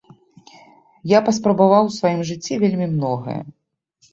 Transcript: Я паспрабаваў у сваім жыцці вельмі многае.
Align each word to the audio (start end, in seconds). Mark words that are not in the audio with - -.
Я 1.11 1.19
паспрабаваў 1.27 1.83
у 1.91 1.93
сваім 1.99 2.21
жыцці 2.31 2.59
вельмі 2.65 2.87
многае. 2.97 3.41